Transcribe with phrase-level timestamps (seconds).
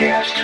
[0.00, 0.40] podcast.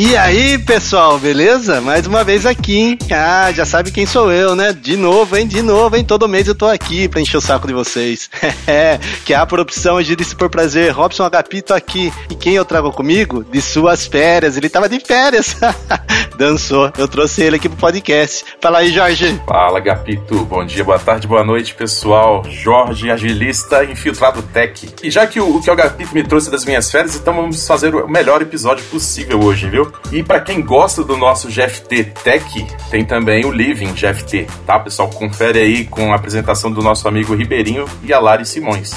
[0.00, 1.80] E aí, pessoal, beleza?
[1.80, 2.98] Mais uma vez aqui, hein?
[3.10, 4.72] Ah, já sabe quem sou eu, né?
[4.72, 5.44] De novo, hein?
[5.44, 6.04] De novo, hein?
[6.04, 8.30] Todo mês eu tô aqui pra encher o saco de vocês.
[8.68, 10.92] É, que há por opção, agir-se por prazer.
[10.92, 12.12] Robson Agapito aqui.
[12.30, 13.42] E quem eu trago comigo?
[13.42, 14.58] De suas férias.
[14.58, 15.56] Ele tava de férias.
[16.36, 16.92] Dançou.
[16.98, 18.44] Eu trouxe ele aqui pro podcast.
[18.60, 19.40] Fala aí, Jorge.
[19.46, 20.44] Fala, Agapito.
[20.44, 22.44] Bom dia, boa tarde, boa noite, pessoal.
[22.48, 24.86] Jorge, agilista, infiltrado tech.
[25.02, 27.94] E já que o, que o Agapito me trouxe das minhas férias, então vamos fazer
[27.94, 29.87] o melhor episódio possível hoje, viu?
[30.12, 35.08] E para quem gosta do nosso GFT Tech, tem também o Living GFT, tá, pessoal?
[35.10, 38.92] Confere aí com a apresentação do nosso amigo Ribeirinho e a Lari Simões.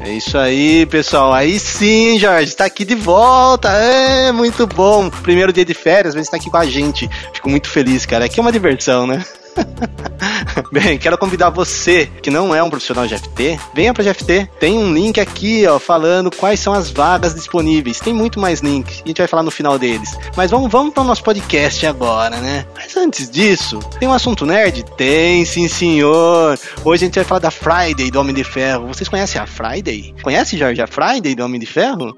[0.00, 1.32] É isso aí, pessoal.
[1.32, 3.68] Aí sim, Jorge, está aqui de volta.
[3.68, 5.10] É muito bom.
[5.10, 7.08] Primeiro dia de férias, mas está aqui com a gente.
[7.34, 8.24] Fico muito feliz, cara.
[8.24, 9.24] Aqui é uma diversão, né?
[10.72, 14.48] Bem, quero convidar você que não é um profissional de FT, venha para GFT.
[14.58, 18.00] Tem um link aqui, ó, falando quais são as vagas disponíveis.
[18.00, 19.02] Tem muito mais links.
[19.04, 20.16] A gente vai falar no final deles.
[20.36, 22.66] Mas vamos, vamos para o nosso podcast agora, né?
[22.74, 24.84] Mas antes disso, tem um assunto nerd?
[24.96, 26.58] Tem, sim, senhor.
[26.84, 28.88] Hoje a gente vai falar da Friday do Homem de Ferro.
[28.88, 30.14] Vocês conhecem a Friday?
[30.22, 32.16] Conhece, Jorge, a Friday do Homem de Ferro?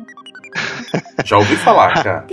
[1.25, 2.27] Já ouvi falar, cara.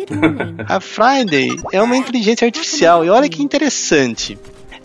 [0.68, 3.06] a Friday é uma inteligência artificial.
[3.06, 4.38] E olha que interessante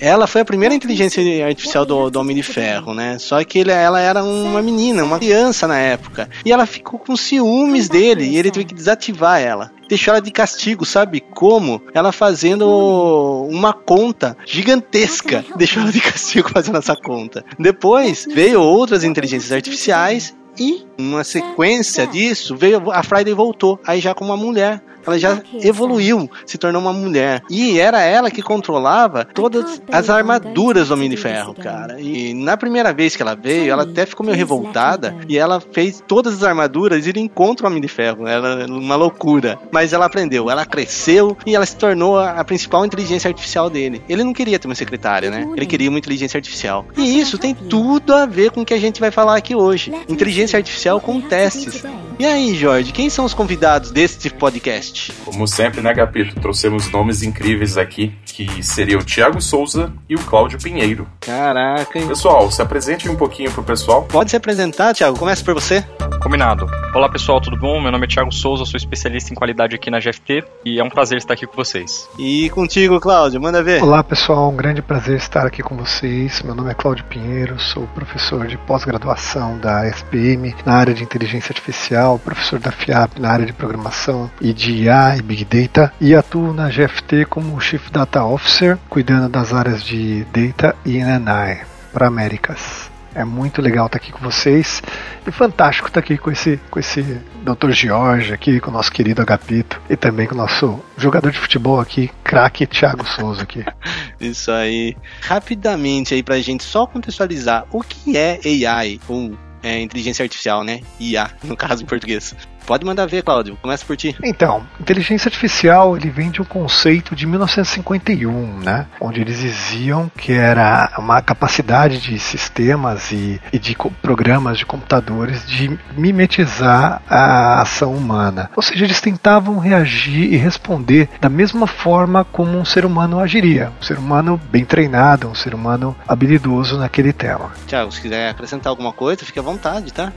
[0.03, 3.19] ela foi a primeira inteligência artificial do, do Homem de Ferro, né?
[3.21, 6.29] Só que ele, ela era uma menina, uma criança na época.
[6.45, 10.31] E ela ficou com ciúmes dele e ele teve que desativar ela deixou ela de
[10.31, 11.83] castigo, sabe como?
[11.93, 15.45] Ela fazendo uma conta gigantesca.
[15.55, 17.45] Deixou ela de castigo fazendo essa conta.
[17.59, 24.15] Depois veio outras inteligências artificiais e uma sequência disso veio a Friday voltou aí já
[24.15, 27.43] como uma mulher ela já evoluiu, se tornou uma mulher.
[27.51, 32.01] E era ela que controlava todas as armaduras do Homem de Ferro, cara.
[32.01, 36.03] E na primeira vez que ela veio, ela até ficou meio revoltada e ela fez
[36.07, 38.27] todas as armaduras ir contra o Homem de Ferro.
[38.27, 39.59] Era uma loucura.
[39.71, 44.03] Mas ela aprendeu, ela cresceu e ela se tornou a principal inteligência artificial dele.
[44.09, 45.47] Ele não queria ter uma secretária, né?
[45.57, 46.87] Ele queria uma inteligência artificial.
[46.97, 49.93] E isso tem tudo a ver com o que a gente vai falar aqui hoje.
[50.09, 51.85] Inteligência artificial com testes.
[52.19, 54.92] E aí, Jorge, quem são os convidados deste podcast?
[54.93, 55.13] Podcast.
[55.25, 56.39] Como sempre, né, Gapito?
[56.41, 61.09] Trouxemos nomes incríveis aqui, que seriam o Thiago Souza e o Cláudio Pinheiro.
[61.21, 62.07] Caraca, hein?
[62.07, 64.05] Pessoal, se apresente um pouquinho pro pessoal.
[64.05, 65.19] Pode se apresentar, Thiago.
[65.19, 65.85] Começa por você.
[66.33, 66.67] Combinado.
[66.95, 67.79] Olá, pessoal, tudo bom?
[67.79, 70.89] Meu nome é Thiago Souza, sou especialista em qualidade aqui na GFT e é um
[70.89, 72.09] prazer estar aqui com vocês.
[72.19, 73.83] E contigo, Cláudio, manda ver.
[73.83, 76.41] Olá, pessoal, um grande prazer estar aqui com vocês.
[76.41, 81.53] Meu nome é Cláudio Pinheiro, sou professor de pós-graduação da SPM na área de inteligência
[81.53, 86.15] artificial, professor da FIAP na área de programação e de IA e Big Data e
[86.15, 91.61] atuo na GFT como Chief Data Officer, cuidando das áreas de Data e NNI
[91.93, 92.82] para Américas.
[93.15, 94.83] É muito legal estar aqui com vocês
[95.27, 97.03] e fantástico estar aqui com esse, com esse
[97.43, 97.71] Dr.
[97.71, 101.79] Jorge aqui, com o nosso querido Agapito e também com o nosso jogador de futebol
[101.79, 103.65] aqui, craque Thiago Souza aqui.
[104.21, 104.97] Isso aí.
[105.21, 110.81] Rapidamente aí pra gente só contextualizar o que é AI ou é, inteligência artificial, né?
[110.99, 112.35] IA, no caso em português.
[112.67, 113.57] Pode mandar ver, Cláudio.
[113.61, 114.17] Começa por ti.
[114.23, 118.87] Então, inteligência artificial ele vem de um conceito de 1951, né?
[119.01, 125.47] Onde eles diziam que era uma capacidade de sistemas e, e de programas de computadores
[125.47, 128.51] de mimetizar a ação humana.
[128.57, 133.73] Ou seja, eles tentavam reagir e responder da mesma forma como um ser humano agiria.
[133.81, 137.53] Um ser humano bem treinado, um ser humano habilidoso naquele tema.
[137.67, 140.13] Tiago, se quiser acrescentar alguma coisa, fique à vontade, tá?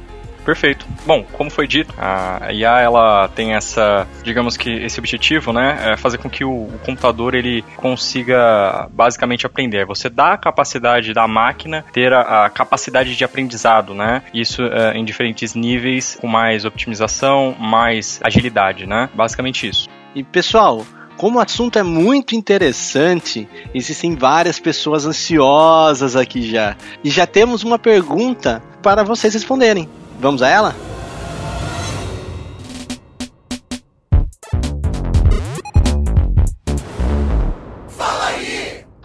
[0.45, 0.85] Perfeito.
[1.05, 5.97] Bom, como foi dito, a IA ela tem essa, digamos que esse objetivo, né, é
[5.97, 9.85] fazer com que o, o computador ele consiga basicamente aprender.
[9.85, 14.21] Você dá a capacidade da máquina ter a, a capacidade de aprendizado, né?
[14.33, 19.09] Isso é, em diferentes níveis, com mais optimização, mais agilidade, né?
[19.15, 19.89] Basicamente isso.
[20.13, 20.85] E pessoal,
[21.17, 26.75] como o assunto é muito interessante, existem várias pessoas ansiosas aqui já.
[27.03, 29.89] E já temos uma pergunta para vocês responderem.
[30.19, 30.75] Vamos a ela?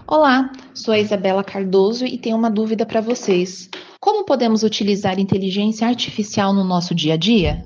[0.06, 3.68] Olá, sou a Isabela Cardoso e tenho uma dúvida para vocês.
[4.00, 7.64] Como podemos utilizar inteligência artificial no nosso dia a dia?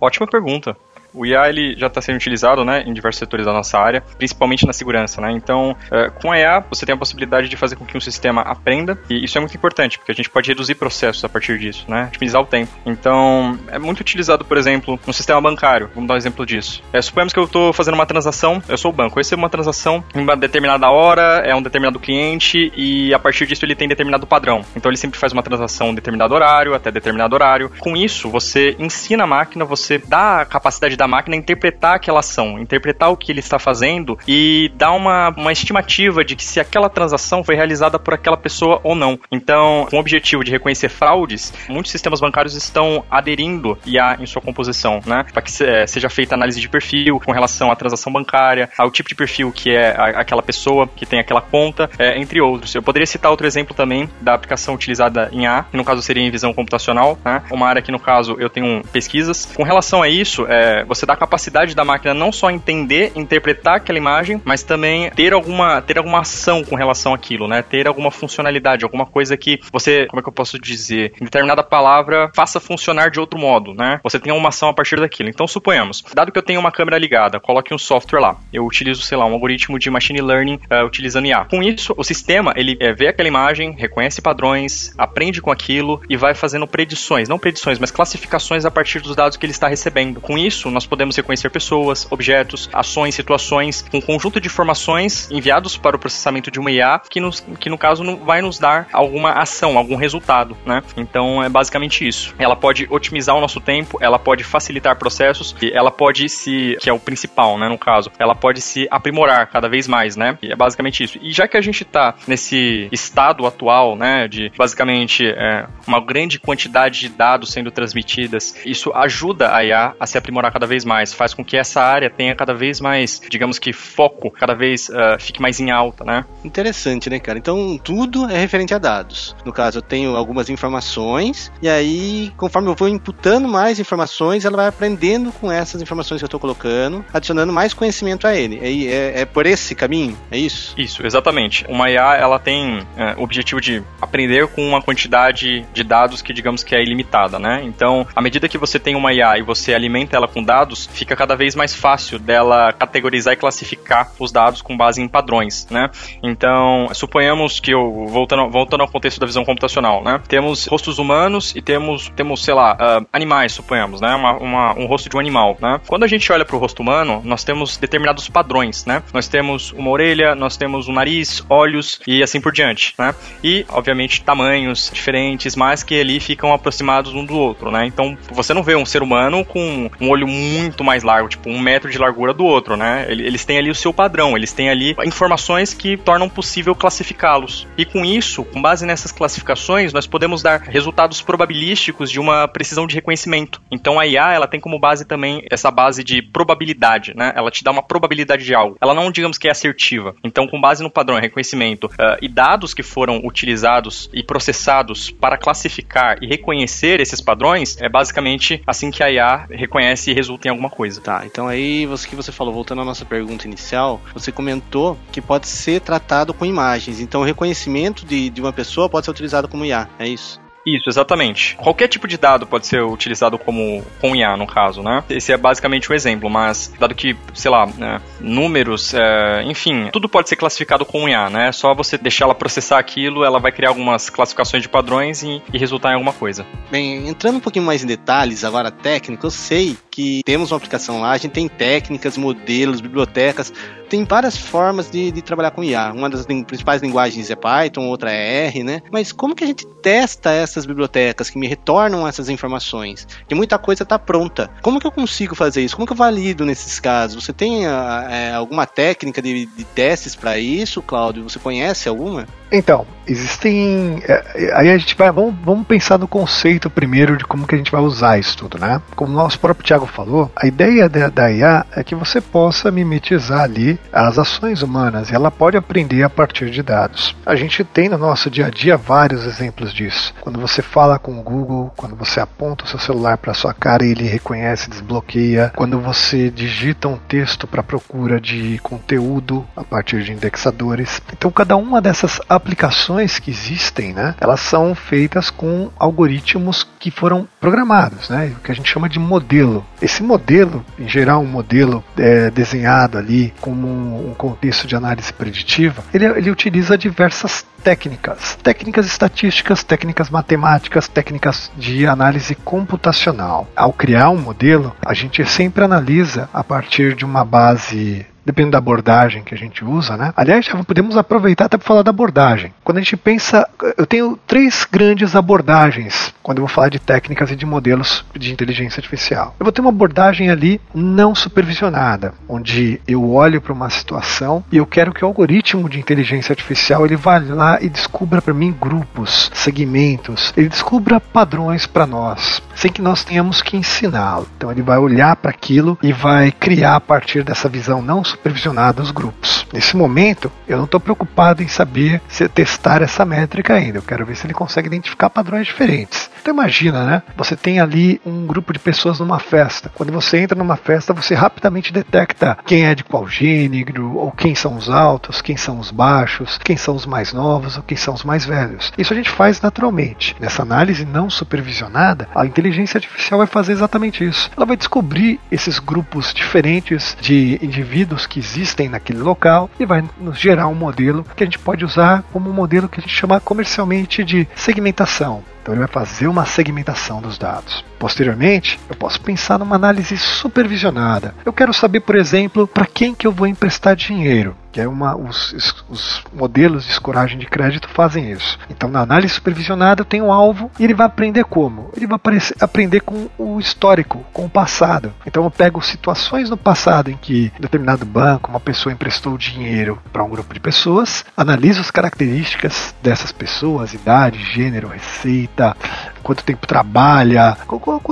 [0.00, 0.76] Ótima pergunta.
[1.14, 4.66] O IA ele já está sendo utilizado né, em diversos setores da nossa área, principalmente
[4.66, 5.20] na segurança.
[5.20, 5.32] Né?
[5.32, 8.42] Então, uh, com a IA, você tem a possibilidade de fazer com que um sistema
[8.42, 11.84] aprenda, e isso é muito importante, porque a gente pode reduzir processos a partir disso,
[11.88, 12.08] né?
[12.08, 12.72] otimizar o tempo.
[12.86, 15.90] Então, é muito utilizado, por exemplo, no sistema bancário.
[15.94, 16.82] Vamos dar um exemplo disso.
[16.92, 19.50] É, suponhamos que eu estou fazendo uma transação, eu sou o banco, eu recebo uma
[19.50, 23.88] transação em uma determinada hora, é um determinado cliente, e a partir disso ele tem
[23.88, 24.64] determinado padrão.
[24.74, 27.70] Então, ele sempre faz uma transação em determinado horário, até determinado horário.
[27.78, 32.60] Com isso, você ensina a máquina, você dá a capacidade da máquina interpretar aquela ação,
[32.60, 36.88] interpretar o que ele está fazendo e dar uma, uma estimativa de que se aquela
[36.88, 39.18] transação foi realizada por aquela pessoa ou não.
[39.32, 44.40] Então, com o objetivo de reconhecer fraudes, muitos sistemas bancários estão aderindo IA em sua
[44.40, 45.24] composição, né?
[45.32, 49.08] Para que é, seja feita análise de perfil com relação à transação bancária, ao tipo
[49.08, 52.76] de perfil que é aquela pessoa que tem aquela conta, é, entre outros.
[52.76, 56.22] Eu poderia citar outro exemplo também da aplicação utilizada em A, que no caso seria
[56.22, 57.42] em visão computacional, né?
[57.50, 59.46] Uma área que no caso eu tenho pesquisas.
[59.56, 63.76] Com relação a isso, é, você dá a capacidade da máquina não só entender, interpretar
[63.76, 67.62] aquela imagem, mas também ter alguma, ter alguma ação com relação àquilo, né?
[67.62, 71.62] Ter alguma funcionalidade, alguma coisa que você, como é que eu posso dizer, em determinada
[71.62, 74.00] palavra faça funcionar de outro modo, né?
[74.02, 75.28] Você tem uma ação a partir daquilo.
[75.28, 78.36] Então, suponhamos, dado que eu tenho uma câmera ligada, coloque um software lá.
[78.52, 81.44] Eu utilizo, sei lá, um algoritmo de machine learning uh, utilizando IA.
[81.44, 86.16] Com isso, o sistema, ele é, vê aquela imagem, reconhece padrões, aprende com aquilo e
[86.16, 90.20] vai fazendo predições, não predições, mas classificações a partir dos dados que ele está recebendo.
[90.20, 95.96] Com isso, nós podemos reconhecer pessoas, objetos, ações, situações, um conjunto de informações enviados para
[95.96, 99.78] o processamento de uma IA que, nos, que no caso vai nos dar alguma ação,
[99.78, 100.82] algum resultado, né?
[100.96, 102.34] Então é basicamente isso.
[102.38, 106.88] Ela pode otimizar o nosso tempo, ela pode facilitar processos e ela pode se, que
[106.88, 110.38] é o principal, né, no caso, ela pode se aprimorar cada vez mais, né?
[110.42, 111.18] E é basicamente isso.
[111.20, 116.38] E já que a gente está nesse estado atual, né, de basicamente é, uma grande
[116.38, 121.12] quantidade de dados sendo transmitidas, isso ajuda a IA a se aprimorar cada vez mais,
[121.12, 125.18] faz com que essa área tenha cada vez mais, digamos que foco, cada vez uh,
[125.18, 126.24] fique mais em alta, né?
[126.44, 127.38] Interessante, né, cara?
[127.38, 129.36] Então tudo é referente a dados.
[129.44, 134.56] No caso, eu tenho algumas informações e aí, conforme eu vou imputando mais informações, ela
[134.56, 138.58] vai aprendendo com essas informações que eu estou colocando, adicionando mais conhecimento a ele.
[138.62, 140.16] É, é, é, por esse caminho?
[140.30, 140.74] É isso?
[140.76, 141.64] Isso, exatamente.
[141.68, 146.32] Uma IA ela tem é, o objetivo de aprender com uma quantidade de dados que
[146.32, 147.62] digamos que é ilimitada, né?
[147.64, 151.16] Então, à medida que você tem uma IA e você alimenta ela com dados, fica
[151.16, 155.90] cada vez mais fácil dela categorizar e classificar os dados com base em padrões, né?
[156.22, 160.20] Então, suponhamos que eu voltando, voltando ao contexto da visão computacional, né?
[160.28, 164.14] Temos rostos humanos e temos temos sei lá uh, animais, suponhamos, né?
[164.14, 165.80] Uma, uma, um rosto de um animal, né?
[165.86, 169.02] Quando a gente olha para o rosto humano, nós temos determinados padrões, né?
[169.12, 173.14] Nós temos uma orelha, nós temos um nariz, olhos e assim por diante, né?
[173.42, 177.86] E obviamente tamanhos diferentes, mas que ali ficam aproximados um do outro, né?
[177.86, 180.51] Então você não vê um ser humano com um olho muito
[180.84, 183.06] mais largo, tipo um metro de largura do outro, né?
[183.08, 187.66] Eles têm ali o seu padrão, eles têm ali informações que tornam possível classificá-los.
[187.76, 192.86] E com isso, com base nessas classificações, nós podemos dar resultados probabilísticos de uma precisão
[192.86, 193.60] de reconhecimento.
[193.70, 197.32] Então a IA, ela tem como base também essa base de probabilidade, né?
[197.34, 198.76] Ela te dá uma probabilidade de algo.
[198.80, 200.14] Ela não, digamos que é assertiva.
[200.22, 205.38] Então, com base no padrão reconhecimento uh, e dados que foram utilizados e processados para
[205.38, 210.70] classificar e reconhecer esses padrões, é basicamente assim que a IA reconhece resulta em alguma
[210.70, 211.00] coisa.
[211.00, 215.20] Tá, então aí você que você falou, voltando à nossa pergunta inicial, você comentou que
[215.20, 217.00] pode ser tratado com imagens.
[217.00, 220.40] Então o reconhecimento de, de uma pessoa pode ser utilizado como IA, é isso?
[220.66, 221.56] Isso, exatamente.
[221.56, 225.02] Qualquer tipo de dado pode ser utilizado como com IA, no caso, né?
[225.10, 230.08] Esse é basicamente o exemplo, mas dado que, sei lá, né, números, é, enfim, tudo
[230.08, 231.48] pode ser classificado com IA, né?
[231.48, 235.42] É só você deixar ela processar aquilo, ela vai criar algumas classificações de padrões e,
[235.52, 236.46] e resultar em alguma coisa.
[236.70, 241.02] Bem, entrando um pouquinho mais em detalhes, agora técnico, eu sei que temos uma aplicação
[241.02, 243.52] lá, a gente tem técnicas, modelos, bibliotecas,
[243.90, 245.92] tem várias formas de, de trabalhar com IA.
[245.92, 248.80] Uma das principais linguagens é Python, outra é R, né?
[248.90, 253.06] Mas como que a gente testa essas bibliotecas que me retornam essas informações?
[253.28, 254.50] Que muita coisa está pronta.
[254.62, 255.76] Como que eu consigo fazer isso?
[255.76, 257.22] Como que eu valido nesses casos?
[257.22, 261.24] Você tem é, alguma técnica de, de testes para isso, Cláudio?
[261.24, 262.26] Você conhece alguma?
[262.52, 264.02] Então, existem.
[264.06, 265.10] É, aí a gente vai.
[265.10, 268.58] Vamos, vamos pensar no conceito primeiro de como que a gente vai usar isso tudo,
[268.58, 268.80] né?
[268.94, 272.70] Como o nosso próprio Tiago falou, a ideia da, da IA é que você possa
[272.70, 277.16] mimetizar ali as ações humanas e ela pode aprender a partir de dados.
[277.24, 280.14] A gente tem no nosso dia a dia vários exemplos disso.
[280.20, 283.84] Quando você fala com o Google, quando você aponta o seu celular para sua cara
[283.84, 285.52] e ele reconhece, desbloqueia.
[285.56, 291.00] Quando você digita um texto para procura de conteúdo a partir de indexadores.
[291.12, 297.26] Então, cada uma dessas aplicações que existem, né, elas são feitas com algoritmos que foram
[297.40, 299.64] programados, né, o que a gente chama de modelo.
[299.80, 305.82] Esse modelo, em geral, um modelo é, desenhado ali como um contexto de análise preditiva,
[305.94, 313.48] ele, ele utiliza diversas técnicas, técnicas estatísticas, técnicas matemáticas, técnicas de análise computacional.
[313.54, 318.58] Ao criar um modelo, a gente sempre analisa a partir de uma base dependendo da
[318.58, 320.12] abordagem que a gente usa, né?
[320.16, 322.52] Aliás, já podemos aproveitar até para falar da abordagem.
[322.62, 327.30] Quando a gente pensa, eu tenho três grandes abordagens quando eu vou falar de técnicas
[327.30, 329.34] e de modelos de inteligência artificial.
[329.38, 334.56] Eu vou ter uma abordagem ali não supervisionada, onde eu olho para uma situação e
[334.56, 338.54] eu quero que o algoritmo de inteligência artificial ele vá lá e descubra para mim
[338.58, 344.28] grupos, segmentos, ele descubra padrões para nós, sem que nós tenhamos que ensiná-lo.
[344.36, 348.80] Então ele vai olhar para aquilo e vai criar a partir dessa visão não supervisionada
[348.80, 349.44] os grupos.
[349.52, 353.78] Nesse momento, eu não estou preocupado em saber se testar essa métrica ainda.
[353.78, 356.08] Eu quero ver se ele consegue identificar padrões diferentes.
[356.22, 357.02] Então imagina, né?
[357.16, 359.70] Você tem ali um grupo de pessoas numa festa.
[359.74, 364.36] Quando você entra numa festa, você rapidamente detecta quem é de qual gênero, ou quem
[364.36, 367.92] são os altos, quem são os baixos, quem são os mais novos, ou quem são
[367.92, 368.72] os mais velhos.
[368.78, 370.14] Isso a gente faz naturalmente.
[370.20, 374.30] Nessa análise não supervisionada, a inteligência artificial vai fazer exatamente isso.
[374.36, 380.18] Ela vai descobrir esses grupos diferentes de indivíduos que existem naquele local e vai nos
[380.18, 383.20] gerar um modelo que a gente pode usar como um modelo que a gente chama
[383.20, 385.22] comercialmente de segmentação.
[385.42, 387.64] Então ele vai fazer uma segmentação dos dados.
[387.78, 391.14] Posteriormente, eu posso pensar numa análise supervisionada.
[391.24, 394.94] Eu quero saber, por exemplo, para quem que eu vou emprestar dinheiro que é uma
[394.94, 395.32] os,
[395.68, 398.38] os, modelos de escoragem de crédito fazem isso.
[398.50, 401.70] Então, na análise supervisionada, eu tenho um alvo e ele vai aprender como?
[401.74, 404.92] Ele vai aparecer, aprender com o histórico, com o passado.
[405.06, 410.04] Então, eu pego situações no passado em que determinado banco uma pessoa emprestou dinheiro para
[410.04, 415.56] um grupo de pessoas, analiso as características dessas pessoas, idade, gênero, receita,
[416.02, 417.36] quanto tempo trabalha,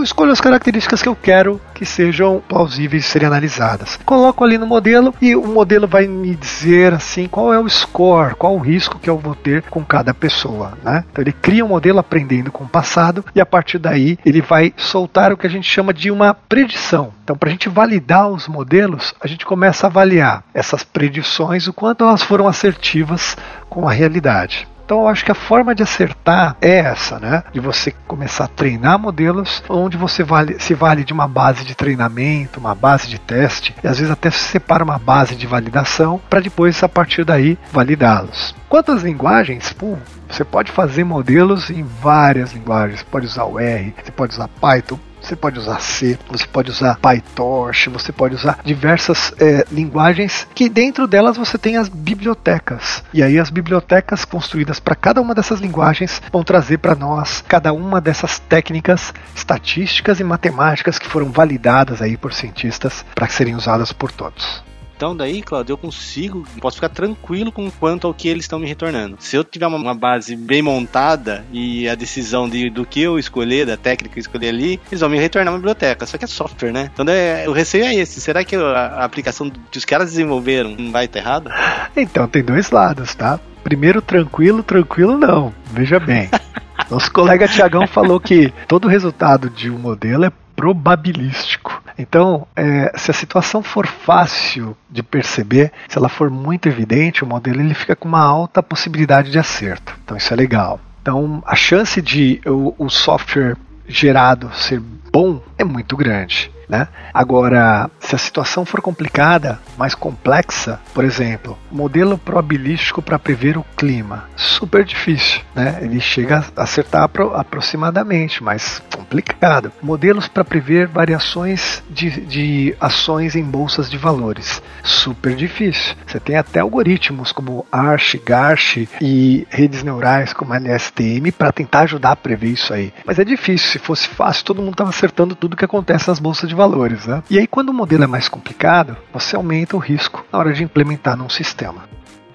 [0.02, 3.98] escolho as características que eu quero que sejam plausíveis de serem analisadas.
[4.04, 8.34] Coloco ali no modelo e o modelo vai me dizer assim qual é o score,
[8.34, 11.04] qual o risco que eu vou ter com cada pessoa, né?
[11.10, 14.74] Então ele cria um modelo aprendendo com o passado e a partir daí ele vai
[14.76, 17.12] soltar o que a gente chama de uma predição.
[17.24, 21.72] Então para a gente validar os modelos, a gente começa a avaliar essas predições, o
[21.72, 23.36] quanto elas foram assertivas
[23.68, 24.68] com a realidade.
[24.90, 27.44] Então eu acho que a forma de acertar é essa, né?
[27.52, 31.76] De você começar a treinar modelos onde você vale, se vale de uma base de
[31.76, 36.20] treinamento, uma base de teste, e às vezes até se separa uma base de validação
[36.28, 38.52] para depois, a partir daí, validá-los.
[38.68, 39.96] Quanto às linguagens, pô,
[40.28, 42.98] você pode fazer modelos em várias linguagens.
[42.98, 46.70] Você pode usar o R, você pode usar Python, você pode usar C, você pode
[46.70, 53.02] usar PyTorch, você pode usar diversas é, linguagens que dentro delas você tem as bibliotecas.
[53.12, 57.72] E aí as bibliotecas construídas para cada uma dessas linguagens vão trazer para nós cada
[57.72, 63.92] uma dessas técnicas estatísticas e matemáticas que foram validadas aí por cientistas para serem usadas
[63.92, 64.69] por todos.
[65.00, 68.66] Então daí, Claudio, eu consigo, posso ficar tranquilo com quanto ao que eles estão me
[68.66, 69.16] retornando.
[69.18, 73.64] Se eu tiver uma, base bem montada e a decisão de, do que eu escolher,
[73.64, 76.04] da técnica que eu escolher ali, eles vão me retornar uma biblioteca.
[76.04, 76.90] Só que é software, né?
[76.92, 78.20] Então é, o receio é esse.
[78.20, 81.50] Será que a, a aplicação que os caras desenvolveram não vai estar errada?
[81.96, 83.40] Então, tem dois lados, tá?
[83.64, 85.50] Primeiro, tranquilo, tranquilo não.
[85.72, 86.28] Veja bem.
[86.90, 91.82] Nosso colega Tiagão falou que todo resultado de um modelo é probabilístico.
[91.98, 97.26] Então, é, se a situação for fácil de perceber, se ela for muito evidente, o
[97.26, 99.98] modelo ele fica com uma alta possibilidade de acerto.
[100.04, 100.78] Então, isso é legal.
[101.00, 103.56] Então, a chance de o, o software
[103.88, 106.52] gerado ser bom é muito grande.
[106.70, 106.86] Né?
[107.12, 113.64] Agora, se a situação for complicada, mais complexa, por exemplo, modelo probabilístico para prever o
[113.76, 115.78] clima, super difícil, né?
[115.82, 119.72] Ele chega a acertar apro aproximadamente, mas complicado.
[119.82, 125.96] Modelos para prever variações de, de ações em bolsas de valores, super difícil.
[126.06, 132.12] Você tem até algoritmos como Arch, Garch e redes neurais como LSTM para tentar ajudar
[132.12, 132.92] a prever isso aí.
[133.04, 133.72] Mas é difícil.
[133.72, 137.06] Se fosse fácil, todo mundo estava acertando tudo que acontece nas bolsas de valores.
[137.06, 137.22] Né?
[137.30, 140.62] E aí, quando o modelo é mais complicado, você aumenta o risco na hora de
[140.62, 141.88] implementar num sistema.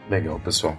[0.09, 0.77] Legal, pessoal.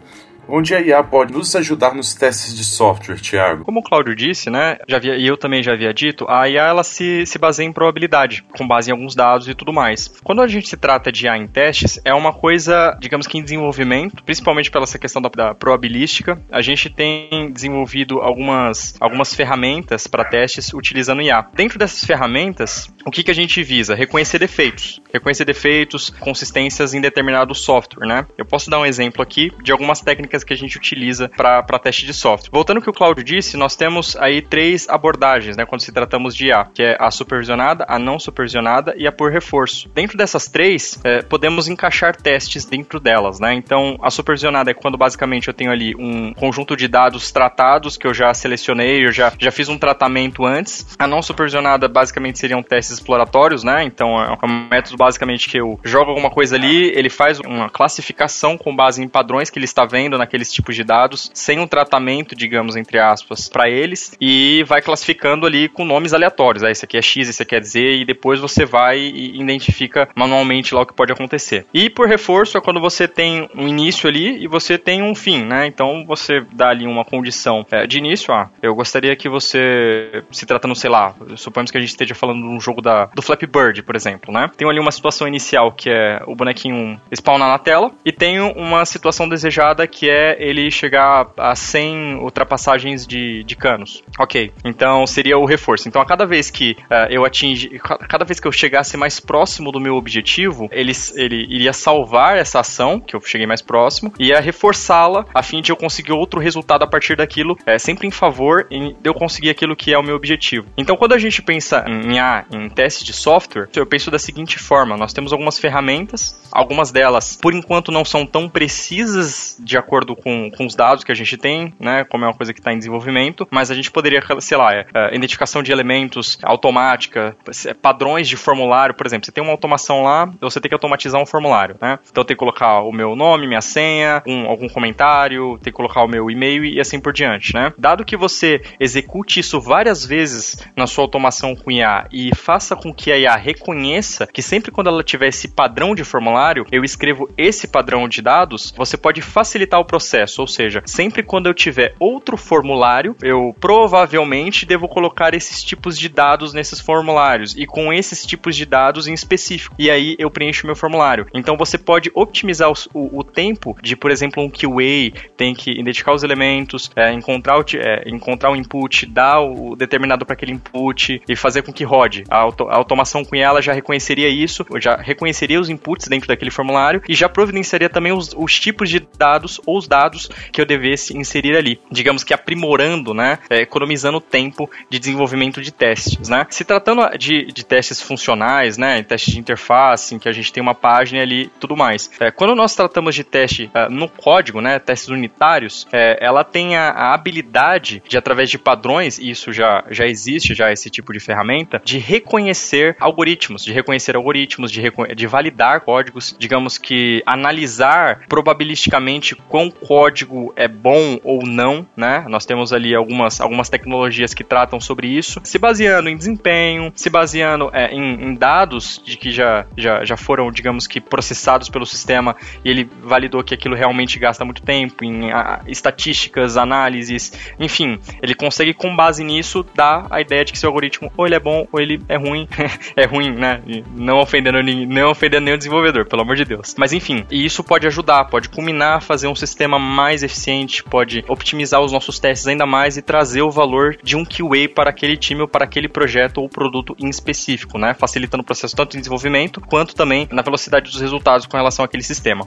[0.49, 3.65] Onde a IA pode nos ajudar nos testes de software, Thiago?
[3.65, 6.67] Como o Cláudio disse, né, já havia, e eu também já havia dito, a IA
[6.67, 10.09] ela se, se baseia em probabilidade, com base em alguns dados e tudo mais.
[10.23, 13.43] Quando a gente se trata de IA em testes, é uma coisa, digamos que em
[13.43, 16.41] desenvolvimento, principalmente pela essa questão da, da probabilística.
[16.50, 21.45] A gente tem desenvolvido algumas, algumas ferramentas para testes utilizando IA.
[21.55, 23.95] Dentro dessas ferramentas, o que, que a gente visa?
[23.95, 25.00] Reconhecer defeitos.
[25.12, 28.26] Reconhecer defeitos, consistências em determinado software, né?
[28.38, 31.78] Eu posso dar um exemplo aqui de algumas técnicas técnicas que a gente utiliza para
[31.78, 32.50] teste de software.
[32.52, 36.35] Voltando ao que o Cláudio disse, nós temos aí três abordagens, né, quando se tratamos
[36.35, 39.88] de IA, que é a supervisionada, a não supervisionada e a por reforço.
[39.95, 43.55] Dentro dessas três, é, podemos encaixar testes dentro delas, né?
[43.55, 48.07] Então, a supervisionada é quando basicamente eu tenho ali um conjunto de dados tratados que
[48.07, 50.97] eu já selecionei, eu já, já fiz um tratamento antes.
[50.99, 53.85] A não supervisionada basicamente seriam testes exploratórios, né?
[53.85, 58.59] Então, é um método basicamente que eu jogo alguma coisa ali, ele faz uma classificação
[58.59, 62.35] com base em padrões que ele está vendo naqueles tipos de dados, sem um tratamento,
[62.35, 66.62] digamos, entre aspas, para eles, e vai classificando ali com nomes aleatórios.
[66.62, 70.09] Ah, esse aqui é X, esse aqui é Z, e depois você vai e identifica
[70.14, 71.66] manualmente lá o que pode acontecer.
[71.73, 75.45] E por reforço é quando você tem um início ali e você tem um fim,
[75.45, 75.66] né?
[75.66, 80.45] Então você dá ali uma condição é, de início, ah, eu gostaria que você, se
[80.45, 83.47] tratando, sei lá, suponhamos que a gente esteja falando de um jogo da, do Flappy
[83.47, 84.50] Bird, por exemplo, né?
[84.56, 88.85] Tem ali uma situação inicial que é o bonequinho spawnar na tela e tem uma
[88.85, 94.02] situação desejada que é ele chegar a 100 ultrapassagens de, de canos.
[94.18, 95.88] Ok, então seria o reforço.
[95.88, 99.70] Então a cada vez que uh, eu atinge, cada vez que eu chegasse mais próximo
[99.73, 104.28] do meu objetivo, ele, ele iria salvar essa ação, que eu cheguei mais próximo, e
[104.28, 108.11] ia reforçá-la a fim de eu conseguir outro resultado a partir daquilo, é, sempre em
[108.11, 110.66] favor de eu conseguir aquilo que é o meu objetivo.
[110.76, 114.58] Então quando a gente pensa em, A, em teste de software, eu penso da seguinte
[114.58, 120.05] forma: nós temos algumas ferramentas, algumas delas, por enquanto, não são tão precisas de acordo
[120.14, 122.04] com, com os dados que a gente tem, né?
[122.04, 124.86] Como é uma coisa que está em desenvolvimento, mas a gente poderia, sei lá, é,
[124.94, 127.36] é, identificação de elementos automática,
[127.80, 131.26] padrões de formulário, por exemplo, você tem uma automação lá, você tem que automatizar um
[131.26, 131.98] formulário, né?
[132.10, 136.02] Então tem que colocar o meu nome, minha senha, um, algum comentário, tem que colocar
[136.02, 137.72] o meu e-mail e assim por diante, né?
[137.78, 142.92] Dado que você execute isso várias vezes na sua automação com IA e faça com
[142.92, 147.28] que a IA reconheça que sempre quando ela tiver esse padrão de formulário, eu escrevo
[147.36, 149.96] esse padrão de dados, você pode facilitar o processo,
[150.41, 156.09] ou seja, sempre quando eu tiver outro formulário, eu provavelmente devo colocar esses tipos de
[156.09, 159.75] dados nesses formulários e com esses tipos de dados em específico.
[159.79, 161.26] E aí eu preencho meu formulário.
[161.35, 165.71] Então você pode otimizar o, o, o tempo de, por exemplo, um QA tem que
[165.71, 170.53] identificar os elementos, é, encontrar, o, é, encontrar o input, dar o determinado para aquele
[170.53, 172.25] input e fazer com que rode.
[172.29, 176.50] A, auto, a automação com ela já reconheceria isso, já reconheceria os inputs dentro daquele
[176.50, 180.66] formulário e já providenciaria também os, os tipos de dados ou os dados que eu
[180.66, 181.80] devesse inserir ali.
[181.90, 183.38] Digamos que aprimorando, né?
[183.50, 186.47] É, economizando tempo de desenvolvimento de testes, né?
[186.50, 189.02] Se tratando de, de testes funcionais, né?
[189.02, 192.10] Testes de interface, em que a gente tem uma página ali tudo mais.
[192.21, 194.78] É, quando nós tratamos de teste uh, no código, né?
[194.78, 199.84] Testes unitários, é, ela tem a, a, habilidade de, através de padrões, e isso já,
[199.91, 204.82] já existe, já esse tipo de ferramenta, de reconhecer algoritmos, de reconhecer algoritmos, de,
[205.15, 212.25] de validar códigos, digamos que analisar probabilisticamente quão código é bom ou não, né?
[212.29, 217.11] Nós temos ali algumas, algumas tecnologias que tratam sobre isso, se baseando em desempenho, se
[217.11, 221.87] baseando é, em, em, dados de que já, já, já foram, digamos que, processados pelo
[221.87, 227.99] sistema e ele validou que aquilo realmente gasta muito tempo, em a, estatísticas, análises, enfim,
[228.23, 231.41] ele consegue com base nisso dar a ideia de que seu algoritmo ou ele é
[231.41, 232.49] bom ou ele é ruim,
[232.97, 233.63] é ruim, né?
[233.97, 236.75] Não ofendendo, não ofendendo nenhum desenvolvedor, pelo amor de Deus.
[236.79, 241.25] Mas enfim, e isso pode ajudar, pode culminar a fazer um sistema mais eficiente, pode
[241.28, 245.16] optimizar os nossos testes ainda mais e trazer o valor de um QA para aquele
[245.16, 247.95] time ou para aquele projeto ou produto em específico, né?
[247.95, 252.02] Facilitando o processo tanto de desenvolvimento quanto também na velocidade dos resultados com relação àquele
[252.02, 252.47] sistema.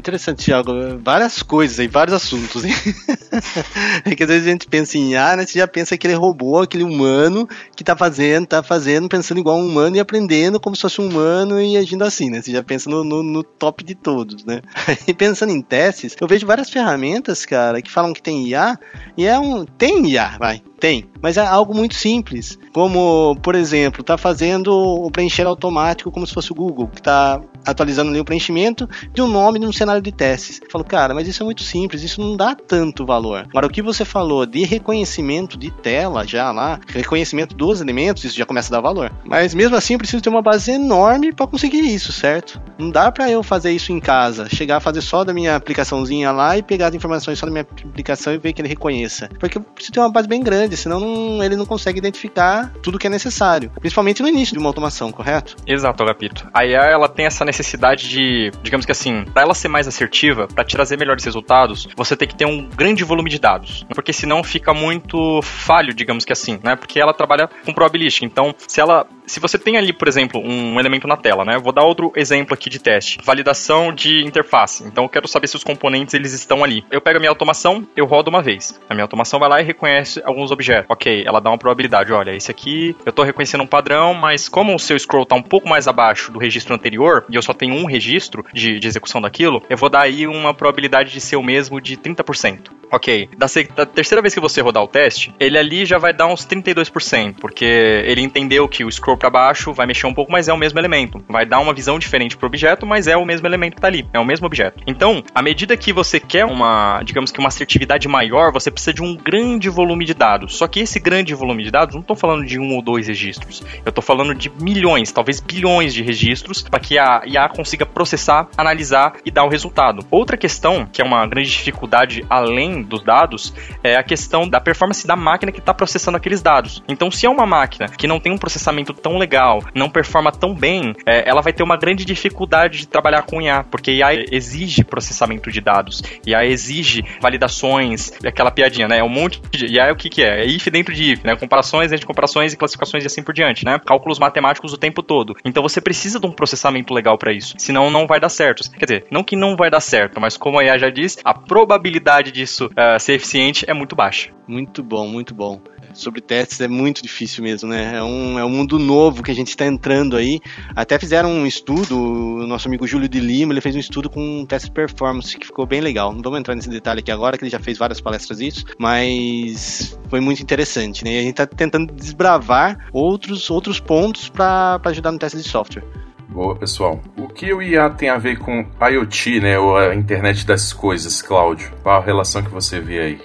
[0.00, 0.72] Interessante, Thiago.
[1.04, 2.62] Várias coisas aí, vários assuntos.
[4.02, 5.44] é que às vezes a gente pensa em IA, né?
[5.44, 9.66] Você já pensa aquele robô, aquele humano que tá fazendo, tá fazendo, pensando igual um
[9.66, 12.40] humano e aprendendo como se fosse um humano e agindo assim, né?
[12.40, 14.62] Você já pensa no, no, no top de todos, né?
[15.06, 18.78] E pensando em testes, eu vejo várias ferramentas, cara, que falam que tem IA
[19.18, 19.66] e é um.
[19.66, 20.62] Tem IA, vai.
[20.80, 26.26] Tem, mas é algo muito simples, como, por exemplo, tá fazendo o preencher automático como
[26.26, 30.00] se fosse o Google, que está atualizando ali o preenchimento de um nome num cenário
[30.00, 30.58] de testes.
[30.62, 33.46] Eu falo, cara, mas isso é muito simples, isso não dá tanto valor.
[33.50, 38.38] Agora, o que você falou de reconhecimento de tela já lá, reconhecimento dos elementos, isso
[38.38, 39.12] já começa a dar valor.
[39.24, 42.60] Mas mesmo assim, eu preciso ter uma base enorme para conseguir isso, certo?
[42.78, 46.32] Não dá para eu fazer isso em casa, chegar a fazer só da minha aplicaçãozinha
[46.32, 49.28] lá e pegar as informações só da minha aplicação e ver que ele reconheça.
[49.38, 52.72] Porque eu preciso ter uma base bem grande grande, senão não, ele não consegue identificar
[52.82, 53.70] tudo que é necessário.
[53.80, 55.56] Principalmente no início de uma automação, correto?
[55.66, 56.48] Exato, Agapito.
[56.54, 60.46] A IA ela tem essa necessidade de, digamos que assim, para ela ser mais assertiva,
[60.46, 64.42] para trazer melhores resultados, você tem que ter um grande volume de dados, porque senão
[64.44, 66.76] fica muito falho, digamos que assim, né?
[66.76, 68.24] Porque ela trabalha com probabilística.
[68.24, 71.56] Então, se ela se você tem ali, por exemplo, um elemento na tela, né?
[71.56, 73.18] Vou dar outro exemplo aqui de teste.
[73.22, 74.82] Validação de interface.
[74.84, 76.84] Então eu quero saber se os componentes eles estão ali.
[76.90, 78.80] Eu pego a minha automação, eu rodo uma vez.
[78.88, 80.90] A minha automação vai lá e reconhece alguns objetos.
[80.90, 82.12] Ok, ela dá uma probabilidade.
[82.12, 85.42] Olha, esse aqui eu estou reconhecendo um padrão, mas como o seu scroll está um
[85.42, 89.20] pouco mais abaixo do registro anterior e eu só tenho um registro de, de execução
[89.20, 92.80] daquilo, eu vou dar aí uma probabilidade de ser o mesmo de 30%.
[92.92, 96.26] Ok, da, da terceira vez que você rodar o teste, ele ali já vai dar
[96.26, 100.48] uns 32%, porque ele entendeu que o scroll para baixo vai mexer um pouco, mas
[100.48, 101.22] é o mesmo elemento.
[101.28, 104.08] Vai dar uma visão diferente pro objeto, mas é o mesmo elemento que tá ali,
[104.12, 104.82] é o mesmo objeto.
[104.86, 109.02] Então, à medida que você quer uma, digamos que uma assertividade maior, você precisa de
[109.02, 110.56] um grande volume de dados.
[110.56, 113.62] Só que esse grande volume de dados, não estou falando de um ou dois registros,
[113.84, 118.48] eu estou falando de milhões, talvez bilhões de registros, para que a IA consiga processar,
[118.56, 120.04] analisar e dar o um resultado.
[120.10, 123.52] Outra questão, que é uma grande dificuldade além dos dados,
[123.84, 126.82] é a questão da performance da máquina que está processando aqueles dados.
[126.88, 130.54] Então, se é uma máquina que não tem um processamento tão legal, não performa tão
[130.54, 134.84] bem, é, ela vai ter uma grande dificuldade de trabalhar com IA, porque IA exige
[134.84, 138.98] processamento de dados, IA exige validações, aquela piadinha, né?
[138.98, 140.42] É um monte de IA é o que, que é?
[140.42, 141.36] É if dentro de if, né?
[141.36, 143.78] Comparações entre comparações e classificações e assim por diante, né?
[143.84, 145.34] Cálculos matemáticos o tempo todo.
[145.44, 148.70] Então você precisa de um processamento legal para isso, senão não vai dar certo.
[148.70, 151.34] Quer dizer, não que não vai dar certo, mas como a IA já diz, a
[151.34, 154.30] probabilidade disso uh, ser eficiente é muito baixa.
[154.46, 155.60] Muito bom, muito bom
[155.94, 157.96] sobre testes é muito difícil mesmo, né?
[157.96, 160.40] É um, é um mundo novo que a gente está entrando aí.
[160.74, 164.20] Até fizeram um estudo, o nosso amigo Júlio de Lima, ele fez um estudo com
[164.20, 166.12] um teste performance que ficou bem legal.
[166.12, 169.98] Não vamos entrar nesse detalhe aqui agora, que ele já fez várias palestras disso, mas
[170.08, 171.12] foi muito interessante, né?
[171.12, 175.84] E a gente está tentando desbravar outros, outros pontos para ajudar no teste de software.
[176.28, 177.00] Boa, pessoal.
[177.18, 181.20] O que o IA tem a ver com IoT, né, ou a internet das coisas,
[181.20, 181.72] Cláudio?
[181.82, 183.20] Qual a relação que você vê aí?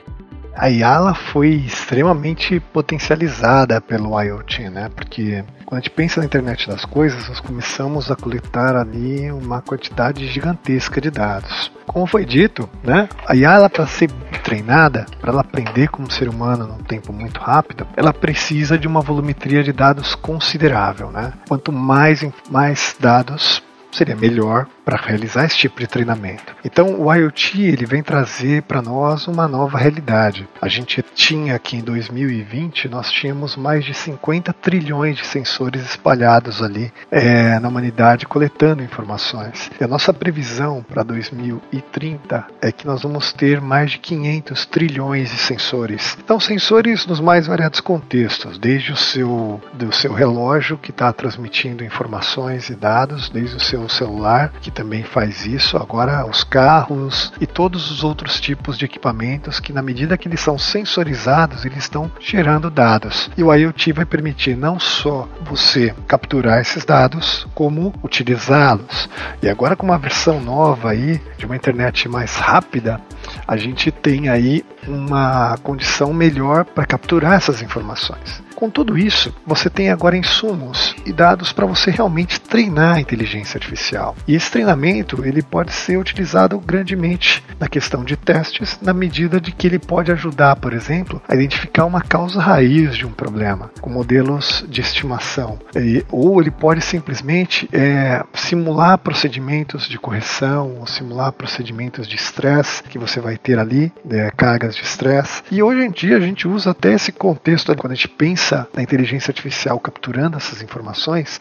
[0.56, 4.90] A Yala foi extremamente potencializada pelo IoT, né?
[4.96, 9.62] Porque quando a gente pensa na internet das coisas, nós começamos a coletar ali uma
[9.62, 11.72] quantidade gigantesca de dados.
[11.86, 13.10] Como foi dito, né?
[13.28, 14.10] A Yala para ser
[14.44, 19.02] treinada, para ela aprender como ser humano num tempo muito rápido, ela precisa de uma
[19.02, 21.34] volumetria de dados considerável, né?
[21.48, 23.62] Quanto mais mais dados
[23.96, 26.56] seria melhor para realizar esse tipo de treinamento.
[26.64, 30.48] Então o IoT ele vem trazer para nós uma nova realidade.
[30.62, 36.62] A gente tinha aqui em 2020 nós tínhamos mais de 50 trilhões de sensores espalhados
[36.62, 39.72] ali é, na humanidade coletando informações.
[39.80, 45.32] E a nossa previsão para 2030 é que nós vamos ter mais de 500 trilhões
[45.32, 46.18] de sensores.
[46.24, 51.84] Então sensores nos mais variados contextos, desde o seu do seu relógio que está transmitindo
[51.84, 57.46] informações e dados, desde o seu celular que também faz isso, agora os carros e
[57.46, 62.12] todos os outros tipos de equipamentos que, na medida que eles são sensorizados, eles estão
[62.20, 63.30] gerando dados.
[63.38, 69.10] E o IoT vai permitir não só você capturar esses dados, como utilizá-los.
[69.42, 73.02] E agora com uma versão nova aí, de uma internet mais rápida,
[73.48, 78.44] a gente tem aí uma condição melhor para capturar essas informações.
[78.56, 83.58] Com tudo isso, você tem agora insumos e dados para você realmente treinar a inteligência
[83.58, 84.16] artificial.
[84.26, 89.52] E esse treinamento ele pode ser utilizado grandemente na questão de testes, na medida de
[89.52, 93.90] que ele pode ajudar, por exemplo, a identificar uma causa raiz de um problema, com
[93.90, 95.60] modelos de estimação.
[95.76, 102.84] E, ou ele pode simplesmente é, simular procedimentos de correção, ou simular procedimentos de estresse
[102.84, 105.44] que você vai ter ali, é, cargas de estresse.
[105.52, 108.82] E hoje em dia a gente usa até esse contexto quando a gente pensa na
[108.82, 111.40] inteligência artificial capturando essas informações,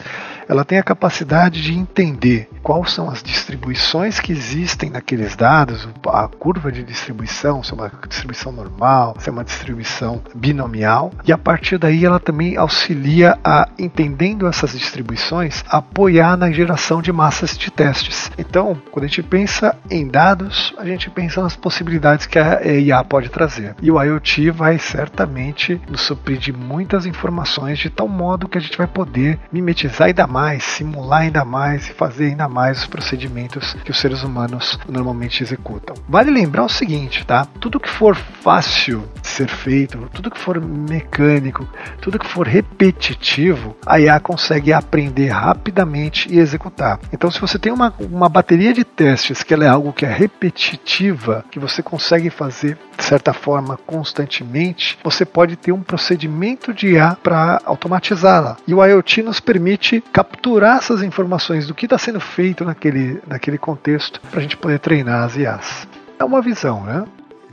[0.49, 6.29] ela tem a capacidade de entender quais são as distribuições que existem naqueles dados, a
[6.29, 11.39] curva de distribuição, se é uma distribuição normal, se é uma distribuição binomial, e a
[11.39, 17.71] partir daí ela também auxilia a, entendendo essas distribuições, apoiar na geração de massas de
[17.71, 18.31] testes.
[18.39, 23.03] Então, quando a gente pensa em dados, a gente pensa nas possibilidades que a IA
[23.03, 23.75] pode trazer.
[23.81, 28.59] E o IoT vai certamente nos suprir de muitas muitas informações de tal modo que
[28.59, 32.87] a gente vai poder mimetizar ainda mais, simular ainda mais e fazer ainda mais os
[32.87, 35.97] procedimentos que os seres humanos normalmente executam.
[36.09, 37.47] Vale lembrar o seguinte, tá?
[37.59, 41.67] Tudo que for fácil de ser feito, tudo que for mecânico,
[42.01, 47.01] tudo que for repetitivo, a IA consegue aprender rapidamente e executar.
[47.13, 50.13] Então, se você tem uma, uma bateria de testes que ela é algo que é
[50.13, 56.95] repetitiva, que você consegue fazer de certa forma constantemente, você pode ter um procedimento de
[56.95, 58.57] IA para automatizá-la.
[58.67, 63.57] E o IoT nos permite capturar essas informações do que está sendo feito naquele, naquele
[63.57, 65.87] contexto para a gente poder treinar as IAs.
[66.19, 67.05] É uma visão, né?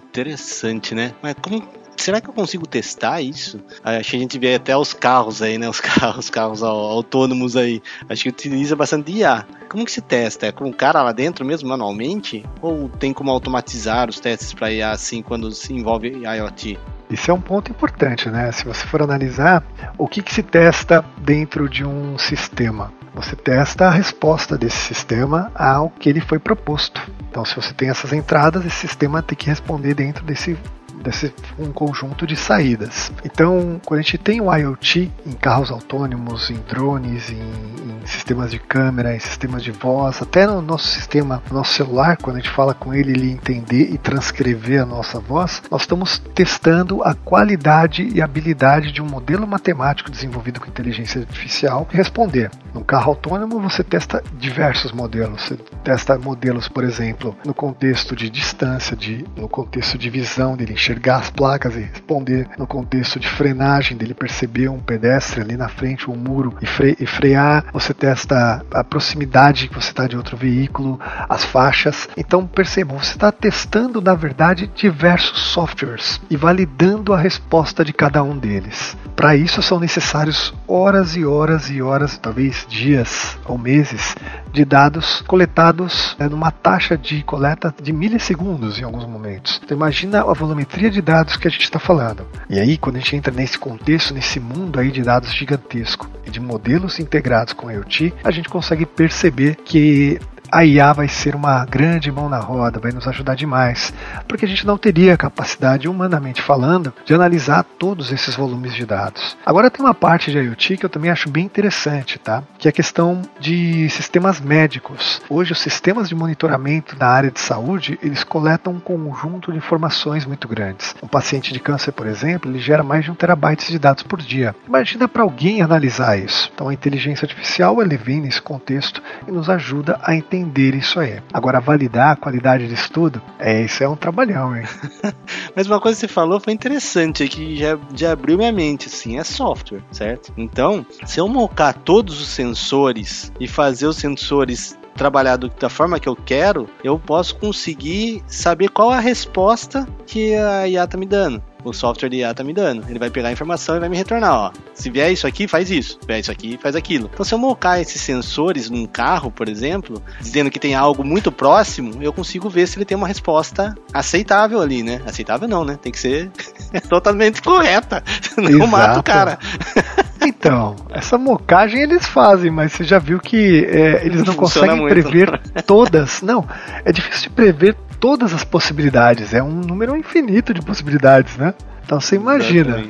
[0.10, 1.14] Interessante, né?
[1.22, 1.62] Mas como
[2.02, 3.60] será que eu consigo testar isso?
[3.84, 5.70] Acho que a gente vê até os carros aí, né?
[5.70, 7.82] Os carros, carros autônomos aí.
[8.10, 9.46] Acho que utiliza bastante IA.
[9.70, 10.48] Como que se testa?
[10.48, 12.44] É com o cara lá dentro mesmo, manualmente?
[12.62, 16.78] Ou tem como automatizar os testes para IA assim quando se envolve IoT?
[17.10, 18.52] Isso é um ponto importante, né?
[18.52, 19.64] Se você for analisar,
[19.98, 22.92] o que, que se testa dentro de um sistema?
[23.14, 27.02] Você testa a resposta desse sistema ao que ele foi proposto.
[27.30, 30.58] Então, se você tem essas entradas, esse sistema tem que responder dentro desse
[31.02, 33.12] desse um conjunto de saídas.
[33.24, 38.52] Então, quando a gente tem o IoT em carros autônomos, em drones, em, em, sistemas
[38.52, 42.40] de câmera, em sistemas de voz, até no nosso sistema, no nosso celular, quando a
[42.40, 47.14] gente fala com ele, ele entender e transcrever a nossa voz, nós estamos testando a
[47.14, 52.50] qualidade e habilidade de um modelo matemático desenvolvido com inteligência artificial responder.
[52.74, 55.42] No carro autônomo, você testa diversos modelos.
[55.44, 60.74] Você testa modelos, por exemplo, no contexto de distância, de, no contexto de visão dele
[60.74, 65.56] enxergar enxergar as placas e responder no contexto de frenagem, dele perceber um pedestre ali
[65.56, 67.66] na frente, um muro e, fre e frear.
[67.72, 71.00] Você testa a proximidade que você está de outro veículo,
[71.30, 72.10] as faixas.
[72.18, 78.22] Então percebam, você está testando na verdade diversos softwares e validando a resposta de cada
[78.22, 78.98] um deles.
[79.16, 84.16] Para isso são necessários horas e horas e horas, talvez dias ou meses,
[84.52, 89.62] de dados coletados né, numa taxa de coleta de milissegundos em alguns momentos.
[89.64, 92.26] Então imagina a volumetria de dados que a gente está falando.
[92.50, 96.30] E aí, quando a gente entra nesse contexto, nesse mundo aí de dados gigantesco e
[96.30, 100.20] de modelos integrados com IoT, a gente consegue perceber que
[100.52, 103.94] a IA vai ser uma grande mão na roda, vai nos ajudar demais,
[104.28, 109.38] porque a gente não teria capacidade, humanamente falando, de analisar todos esses volumes de dados.
[109.46, 112.44] Agora tem uma parte de IoT que eu também acho bem interessante, tá?
[112.58, 115.22] Que é a questão de sistemas médicos.
[115.30, 120.26] Hoje os sistemas de monitoramento na área de saúde, eles coletam um conjunto de informações
[120.26, 120.94] muito grandes.
[121.02, 124.22] Um paciente de câncer, por exemplo, ele gera mais de um terabyte de dados por
[124.22, 124.54] dia.
[124.68, 126.52] Imagina para alguém analisar isso.
[126.54, 131.00] Então a inteligência artificial, ela vem nesse contexto e nos ajuda a entender entender isso
[131.00, 131.22] aí.
[131.34, 134.66] Agora, validar a qualidade de estudo, é, isso é um trabalhão, hein?
[135.56, 139.18] Mas uma coisa que você falou foi interessante, que já, já abriu minha mente, assim,
[139.18, 140.34] é software, certo?
[140.38, 146.10] Então, se eu mocar todos os sensores e fazer os sensores trabalhar da forma que
[146.10, 151.42] eu quero, eu posso conseguir saber qual a resposta que a IA tá me dando
[151.64, 152.84] o software de IA tá me dando.
[152.90, 154.52] Ele vai pegar a informação e vai me retornar, ó.
[154.74, 155.98] Se vier isso aqui, faz isso.
[156.00, 157.10] Se vier isso aqui, faz aquilo.
[157.14, 161.32] Então, se eu mocar esses sensores num carro, por exemplo, dizendo que tem algo muito
[161.32, 165.02] próximo, eu consigo ver se ele tem uma resposta aceitável ali, né?
[165.06, 165.78] Aceitável não, né?
[165.82, 166.30] Tem que ser
[166.90, 168.04] totalmente correta.
[168.38, 168.68] Não Exato.
[168.68, 169.40] mata o cara.
[170.24, 174.82] Então, essa mocagem eles fazem, mas você já viu que é, eles não Funciona conseguem
[174.82, 175.10] muito.
[175.10, 176.22] prever todas.
[176.22, 176.48] Não,
[176.86, 179.34] é difícil de prever todas as possibilidades.
[179.34, 181.54] É um número infinito de possibilidades, né?
[181.86, 182.84] Então você imagina.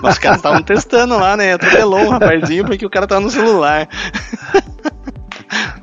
[0.00, 1.52] Mas os caras estavam testando lá, né?
[1.52, 3.88] Atropelou um rapazinho porque o cara tava no celular.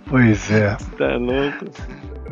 [0.08, 0.76] Pois é.
[0.98, 1.66] Tá louco.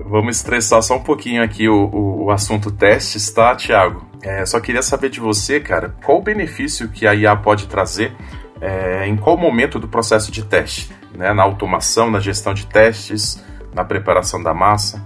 [0.06, 4.08] Vamos estressar só um pouquinho aqui o, o, o assunto testes, tá, Thiago?
[4.24, 8.14] É, só queria saber de você, cara, qual o benefício que a IA pode trazer
[8.60, 10.92] é, em qual momento do processo de teste?
[11.16, 11.34] Né?
[11.34, 15.02] Na automação, na gestão de testes, na preparação da massa?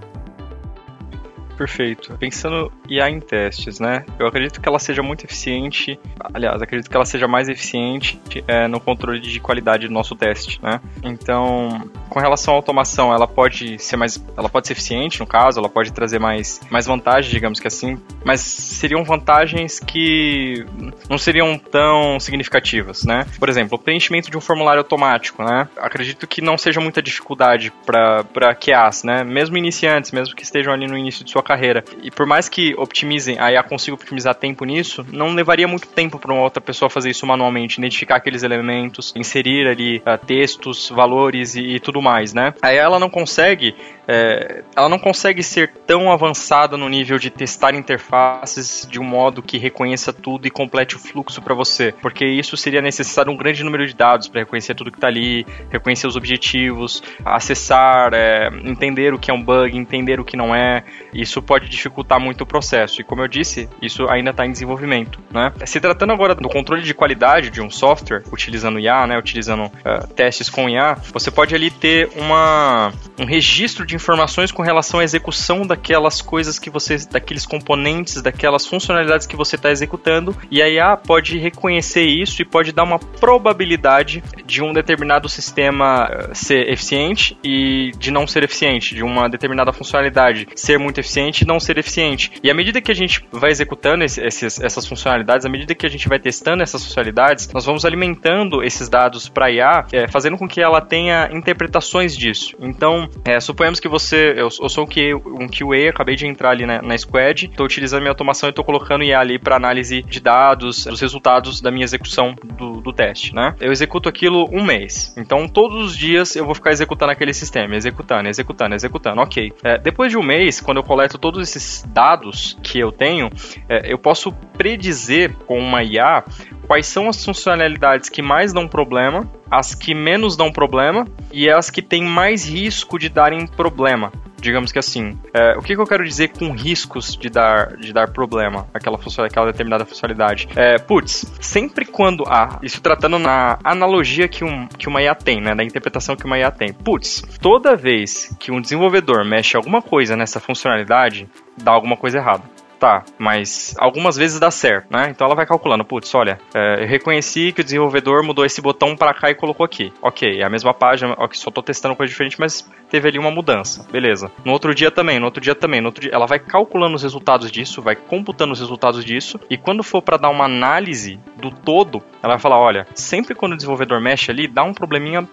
[1.57, 2.15] Perfeito.
[2.17, 4.05] Pensando IA em testes, né?
[4.19, 5.99] Eu acredito que ela seja muito eficiente.
[6.33, 10.59] Aliás, acredito que ela seja mais eficiente é, no controle de qualidade do nosso teste,
[10.61, 10.81] né?
[11.03, 15.59] Então, com relação à automação, ela pode ser mais, ela pode ser eficiente no caso,
[15.59, 20.65] ela pode trazer mais, mais vantagens, digamos que assim, mas seriam vantagens que
[21.09, 23.25] não seriam tão significativas, né?
[23.39, 25.67] Por exemplo, o preenchimento de um formulário automático, né?
[25.77, 29.23] Acredito que não seja muita dificuldade para QAs, né?
[29.23, 31.83] Mesmo iniciantes, mesmo que estejam ali no início de sua carreira.
[32.01, 36.17] E por mais que optimizem, a IA consiga otimizar tempo nisso, não levaria muito tempo
[36.19, 41.55] para uma outra pessoa fazer isso manualmente, identificar aqueles elementos, inserir ali uh, textos, valores
[41.55, 42.53] e, e, tudo mais, né?
[42.61, 43.75] Aí ela não consegue
[44.07, 49.41] é, ela não consegue ser tão avançada no nível de testar interfaces de um modo
[49.41, 53.63] que reconheça tudo e complete o fluxo para você, porque isso seria necessário um grande
[53.63, 59.13] número de dados para reconhecer tudo que está ali, reconhecer os objetivos, acessar, é, entender
[59.13, 60.83] o que é um bug, entender o que não é.
[61.13, 63.01] Isso pode dificultar muito o processo.
[63.01, 65.19] E como eu disse, isso ainda está em desenvolvimento.
[65.31, 65.51] Né?
[65.65, 70.07] Se tratando agora do controle de qualidade de um software, utilizando IA, né, utilizando uh,
[70.13, 74.99] testes com IA, você pode ali ter uma, um registro de de informações com relação
[74.99, 80.61] à execução daquelas coisas que você, daqueles componentes, daquelas funcionalidades que você está executando, e
[80.61, 86.33] a IA pode reconhecer isso e pode dar uma probabilidade de um determinado sistema eh,
[86.33, 91.47] ser eficiente e de não ser eficiente, de uma determinada funcionalidade ser muito eficiente e
[91.47, 92.31] não ser eficiente.
[92.43, 95.89] E à medida que a gente vai executando esses, essas funcionalidades, à medida que a
[95.89, 100.37] gente vai testando essas funcionalidades, nós vamos alimentando esses dados para a IA, é, fazendo
[100.37, 102.55] com que ela tenha interpretações disso.
[102.59, 106.51] Então, é, suponhamos que você, eu, eu sou um QA, um QA, acabei de entrar
[106.51, 110.01] ali na, na Squad, estou utilizando minha automação e estou colocando IA ali para análise
[110.01, 113.53] de dados, os resultados da minha execução do, do teste, né?
[113.59, 115.13] Eu executo aquilo um mês.
[115.17, 119.19] Então, todos os dias eu vou ficar executando aquele sistema, executando, executando, executando.
[119.19, 119.51] Ok.
[119.61, 123.29] É, depois de um mês, quando eu coleto todos esses dados que eu tenho,
[123.67, 126.23] é, eu posso predizer com uma IA
[126.67, 131.69] quais são as funcionalidades que mais dão problema, as que menos dão problema e as
[131.69, 134.11] que têm mais risco de darem problema
[134.43, 135.17] digamos que assim.
[135.33, 138.99] É, o que, que, eu quero dizer com riscos de dar, de dar problema aquela,
[139.25, 140.49] aquela determinada funcionalidade?
[140.55, 142.25] É, putz, sempre quando.
[142.27, 145.55] Ah, isso tratando na analogia que, um, que uma IA tem, né?
[145.55, 146.73] Da interpretação que uma IA tem.
[146.73, 152.52] Putz, toda vez que um desenvolvedor mexe alguma coisa nessa funcionalidade, dá alguma coisa errada
[152.83, 155.07] tá, mas algumas vezes dá certo, né?
[155.09, 158.93] Então ela vai calculando, putz, olha, é, eu reconheci que o desenvolvedor mudou esse botão
[158.93, 159.93] para cá e colocou aqui.
[160.01, 163.31] Ok, é a mesma página, ok, só tô testando coisa diferente, mas teve ali uma
[163.31, 164.29] mudança, beleza.
[164.43, 167.03] No outro dia também, no outro dia também, no outro dia, ela vai calculando os
[167.03, 171.51] resultados disso, vai computando os resultados disso, e quando for para dar uma análise do
[171.51, 175.27] todo, ela vai falar, olha, sempre quando o desenvolvedor mexe ali, dá um probleminha,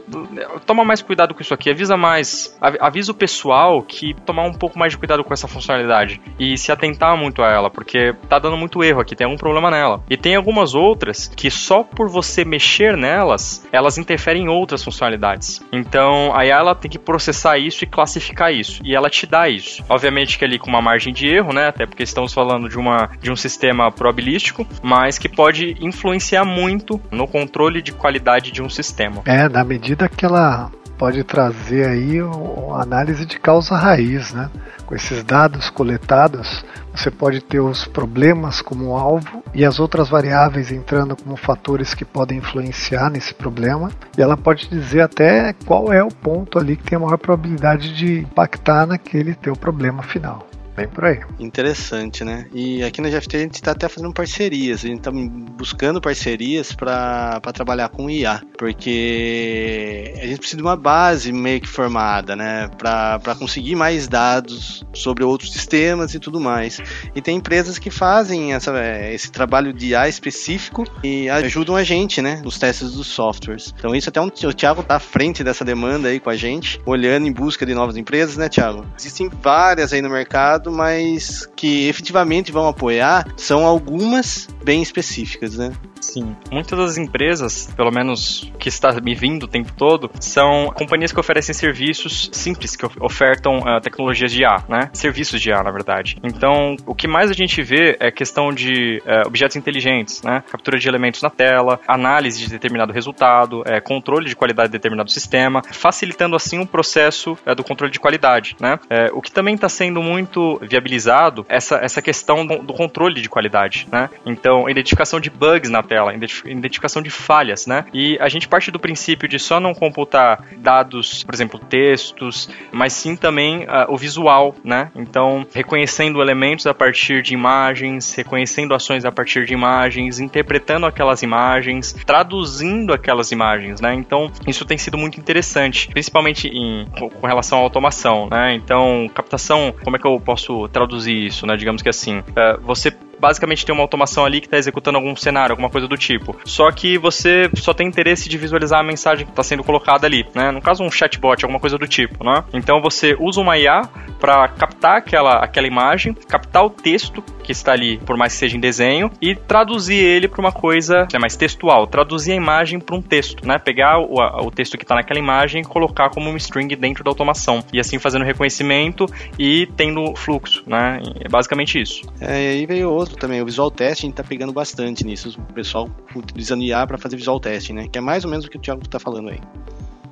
[0.64, 4.78] toma mais cuidado com isso aqui, avisa mais, avisa o pessoal que tomar um pouco
[4.78, 8.57] mais de cuidado com essa funcionalidade e se atentar muito a ela, porque tá dando
[8.57, 10.03] muito erro aqui, tem algum problema nela.
[10.09, 15.61] E tem algumas outras que só por você mexer nelas, elas interferem em outras funcionalidades.
[15.72, 19.85] Então, aí ela tem que processar isso e classificar isso, e ela te dá isso.
[19.88, 23.11] Obviamente que ali com uma margem de erro, né, até porque estamos falando de, uma,
[23.20, 28.68] de um sistema probabilístico, mas que pode influenciar muito no controle de qualidade de um
[28.68, 29.22] sistema.
[29.26, 34.50] É, na medida que ela pode trazer aí a análise de causa raiz, né?
[34.84, 36.62] Com esses dados coletados,
[36.94, 42.04] você pode ter os problemas como alvo e as outras variáveis entrando como fatores que
[42.04, 43.90] podem influenciar nesse problema.
[44.18, 47.94] E ela pode dizer até qual é o ponto ali que tem a maior probabilidade
[47.94, 50.49] de impactar naquele teu problema final.
[50.81, 51.21] Bem por aí.
[51.38, 52.47] Interessante, né?
[52.55, 56.73] E aqui na GFT a gente está até fazendo parcerias, a gente está buscando parcerias
[56.73, 62.71] para trabalhar com IA, porque a gente precisa de uma base meio que formada, né?
[62.79, 66.81] Para conseguir mais dados sobre outros sistemas e tudo mais.
[67.14, 68.73] E tem empresas que fazem essa,
[69.12, 72.40] esse trabalho de IA específico e ajudam a gente, né?
[72.43, 73.75] Nos testes dos softwares.
[73.77, 76.81] Então isso até um, o Thiago está à frente dessa demanda aí com a gente,
[76.87, 78.87] olhando em busca de novas empresas, né, Thiago?
[78.99, 85.72] Existem várias aí no mercado mas que efetivamente vão apoiar são algumas bem específicas, né?
[86.00, 86.35] Sim.
[86.50, 91.20] Muitas das empresas, pelo menos que está me vindo o tempo todo, são companhias que
[91.20, 94.90] oferecem serviços simples, que ofertam uh, tecnologias de IA, né?
[94.92, 96.16] Serviços de IA, na verdade.
[96.22, 100.42] Então, o que mais a gente vê é questão de uh, objetos inteligentes, né?
[100.50, 105.11] Captura de elementos na tela, análise de determinado resultado, uh, controle de qualidade de determinado
[105.11, 108.78] sistema, facilitando assim o processo do controle de qualidade, né?
[109.12, 113.86] o que também está sendo muito viabilizado essa, essa questão do, do controle de qualidade,
[113.90, 114.08] né?
[114.24, 117.84] Então, identificação de bugs na tela, identificação de falhas, né?
[117.92, 122.92] E a gente parte do princípio de só não computar dados, por exemplo, textos, mas
[122.92, 124.90] sim também uh, o visual, né?
[124.94, 131.22] Então, reconhecendo elementos a partir de imagens, reconhecendo ações a partir de imagens, interpretando aquelas
[131.22, 133.94] imagens, traduzindo aquelas imagens, né?
[133.94, 136.86] Então, isso tem sido muito interessante, principalmente em,
[137.20, 138.54] com relação à automação, né?
[138.54, 141.57] Então, captação, como é que eu posso traduzir isso, né?
[141.57, 145.52] Digamos que assim, uh, você basicamente tem uma automação ali que está executando algum cenário,
[145.52, 146.37] alguma coisa do tipo.
[146.44, 150.26] Só que você só tem interesse de visualizar a mensagem que está sendo colocada ali,
[150.35, 150.50] né?
[150.50, 152.42] No caso, um chatbot, alguma coisa do tipo, né?
[152.52, 153.83] Então você usa uma IA
[154.18, 158.56] para captar aquela, aquela imagem, captar o texto que está ali, por mais que seja
[158.56, 162.94] em desenho, e traduzir ele para uma coisa é mais textual, traduzir a imagem para
[162.94, 163.59] um texto, né?
[163.59, 164.14] Pegar o,
[164.46, 167.80] o texto que está naquela imagem e colocar como um string dentro da automação, e
[167.80, 169.06] assim fazendo reconhecimento
[169.38, 171.00] e tendo fluxo, né?
[171.24, 172.02] É basicamente isso.
[172.20, 175.88] É, e aí veio outro também, o visual testing está pegando bastante nisso, o pessoal
[176.14, 177.88] utilizando IA para fazer visual testing, né?
[177.88, 179.40] Que é mais ou menos o que o Thiago está falando aí.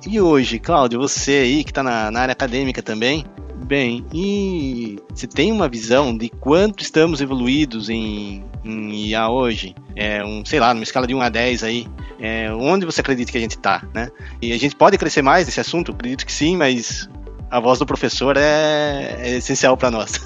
[0.07, 3.25] E hoje, Cláudio, você aí que está na, na área acadêmica também,
[3.65, 9.75] bem, e você tem uma visão de quanto estamos evoluídos em, em IA hoje?
[9.95, 11.87] É um, sei lá, numa escala de 1 a 10 aí,
[12.19, 14.09] é, onde você acredita que a gente está, né?
[14.41, 15.91] E a gente pode crescer mais nesse assunto?
[15.91, 17.09] acredito que sim, mas
[17.49, 20.19] a voz do professor é, é essencial para nós.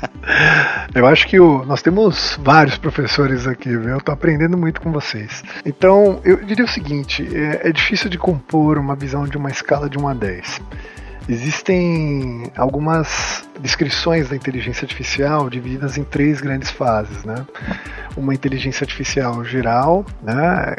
[0.94, 3.90] eu acho que o, nós temos vários professores aqui, viu?
[3.90, 5.42] Eu tô aprendendo muito com vocês.
[5.64, 9.88] Então, eu diria o seguinte: é, é difícil de compor uma visão de uma escala
[9.88, 10.60] de 1 a 10.
[11.28, 17.44] Existem algumas descrições da inteligência artificial divididas em três grandes fases, né?
[18.16, 20.76] Uma inteligência artificial geral, né,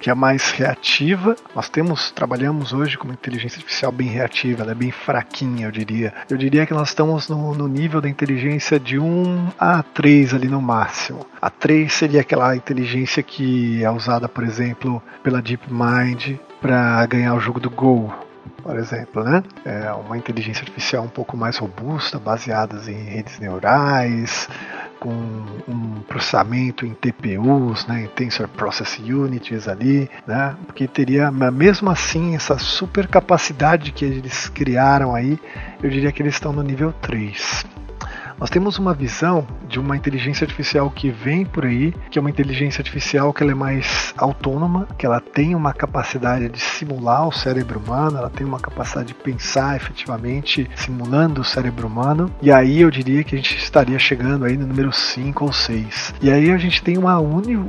[0.00, 1.36] que é mais reativa.
[1.54, 5.70] Nós temos, trabalhamos hoje com uma inteligência artificial bem reativa, ela é bem fraquinha, eu
[5.70, 6.12] diria.
[6.28, 10.48] Eu diria que nós estamos no, no nível da inteligência de 1 a 3 ali
[10.48, 11.24] no máximo.
[11.40, 17.40] A 3 seria aquela inteligência que é usada, por exemplo, pela DeepMind para ganhar o
[17.40, 18.12] jogo do Go,
[18.66, 19.44] por exemplo, né?
[19.64, 24.48] É uma inteligência artificial um pouco mais robusta, baseadas em redes neurais,
[24.98, 25.12] com
[25.68, 32.34] um processamento em TPUs, né, em Tensor Process Units ali, né, porque teria, mesmo assim,
[32.34, 35.38] essa super capacidade que eles criaram aí,
[35.80, 37.64] eu diria que eles estão no nível 3.
[38.38, 42.28] Nós temos uma visão de uma inteligência artificial que vem por aí, que é uma
[42.28, 47.32] inteligência artificial que ela é mais autônoma, que ela tem uma capacidade de simular o
[47.32, 52.30] cérebro humano, ela tem uma capacidade de pensar efetivamente simulando o cérebro humano.
[52.42, 56.14] E aí eu diria que a gente estaria chegando aí no número 5 ou 6.
[56.20, 57.06] E aí a gente tem um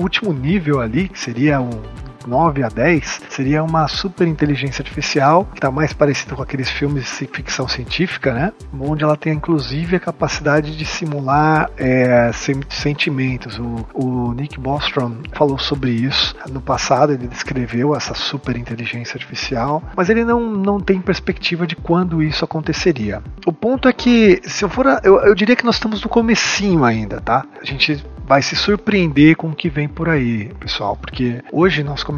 [0.01, 1.81] último nível ali, que seria um
[2.27, 7.03] 9 a 10 seria uma super inteligência artificial, que está mais parecido com aqueles filmes
[7.19, 8.51] de ficção científica, né?
[8.79, 12.31] Onde ela tem inclusive a capacidade de simular é,
[12.69, 13.57] sentimentos.
[13.59, 19.81] O, o Nick Bostrom falou sobre isso no passado, ele descreveu essa super inteligência artificial,
[19.95, 23.21] mas ele não, não tem perspectiva de quando isso aconteceria.
[23.45, 26.83] O ponto é que, se eu for, eu, eu diria que nós estamos no comecinho
[26.83, 27.45] ainda, tá?
[27.61, 32.03] A gente vai se surpreender com o que vem por aí, pessoal, porque hoje nós
[32.03, 32.16] começamos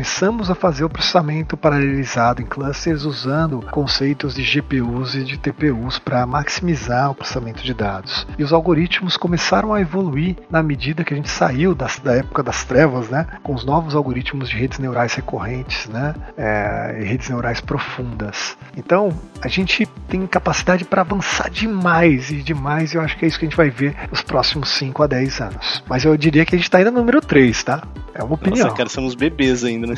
[0.50, 6.26] a fazer o processamento paralelizado em clusters usando conceitos de GPUs e de TPUs para
[6.26, 8.26] maximizar o processamento de dados.
[8.38, 12.42] E os algoritmos começaram a evoluir na medida que a gente saiu das, da época
[12.42, 17.28] das trevas, né, com os novos algoritmos de redes neurais recorrentes, né, é, e redes
[17.28, 18.58] neurais profundas.
[18.78, 19.10] Então,
[19.42, 23.38] a gente tem capacidade para avançar demais e demais, e eu acho que é isso
[23.38, 25.84] que a gente vai ver nos próximos 5 a 10 anos.
[25.90, 27.84] Mas eu diria que a gente está ainda no número 3, tá?
[28.14, 28.66] É uma opinião.
[28.66, 29.96] Nossa, cara, somos bebês ainda, né?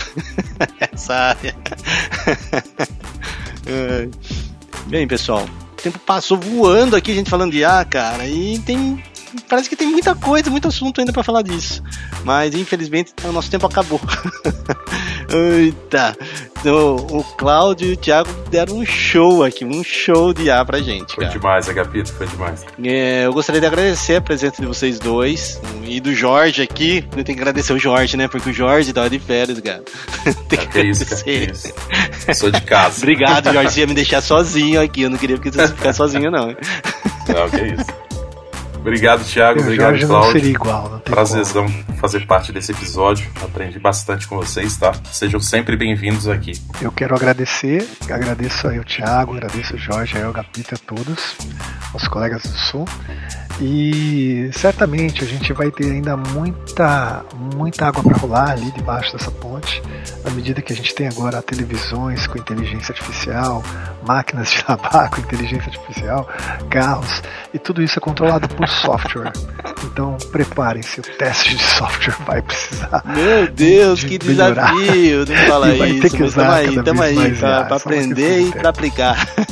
[0.92, 1.56] Essa área.
[4.88, 9.02] Bem, pessoal, o tempo passou voando aqui, a gente falando de A, cara, e tem
[9.48, 11.84] parece que tem muita coisa, muito assunto ainda para falar disso.
[12.24, 14.00] Mas infelizmente o nosso tempo acabou.
[15.55, 16.15] Eita.
[16.65, 20.79] O, o Cláudio e o Thiago deram um show aqui, um show de ar pra
[20.79, 21.15] gente.
[21.15, 21.38] Foi cara.
[21.38, 22.65] demais, Agapito, foi demais.
[22.84, 27.03] É, eu gostaria de agradecer a presença de vocês dois e do Jorge aqui.
[27.15, 28.27] Eu tenho que agradecer o Jorge, né?
[28.27, 29.84] Porque o Jorge tava de férias, cara.
[30.47, 31.73] Tem que, é, que isso, cara, que isso.
[32.36, 32.97] Sou de casa.
[33.01, 33.71] Obrigado, Jorge.
[33.71, 35.03] Você ia me deixar sozinho aqui.
[35.03, 36.47] Eu não queria que você ficar sozinho, não.
[36.47, 38.11] Não, que isso.
[38.82, 39.61] Obrigado, Thiago.
[39.61, 40.25] Obrigado, Jorge Cláudio.
[40.25, 41.67] Não seria igual, não Prazerzão
[41.99, 43.29] fazer parte desse episódio.
[43.43, 44.91] Aprendi bastante com vocês, tá?
[45.11, 46.53] Sejam sempre bem-vindos aqui.
[46.82, 51.38] Eu quero agradecer, agradeço aí o Thiago, agradeço o Jorge, aí o Gapita, a todos,
[51.93, 52.86] os colegas do Sul.
[53.60, 57.24] E certamente a gente vai ter ainda muita,
[57.56, 59.82] muita água para rolar ali debaixo dessa ponte,
[60.26, 63.64] à medida que a gente tem agora televisões com inteligência artificial,
[64.06, 66.28] máquinas de lavar com inteligência artificial,
[66.70, 67.22] carros,
[67.54, 69.32] e tudo isso é controlado por software.
[69.84, 73.04] Então preparem-se, o teste de software vai precisar.
[73.06, 74.74] Meu Deus, de que melhorar.
[74.74, 75.26] desafio!
[75.26, 79.28] Não fala isso, mas tamo aí, tamo aí, pra, pra aprender e pra aplicar.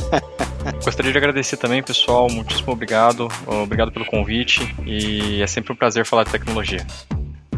[0.84, 2.30] Gostaria de agradecer também, pessoal.
[2.30, 3.28] Muitíssimo obrigado.
[3.46, 4.76] Obrigado pelo convite.
[4.86, 6.86] E é sempre um prazer falar de tecnologia.